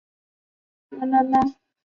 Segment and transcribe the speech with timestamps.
[0.89, 1.55] 属兔科林兔属。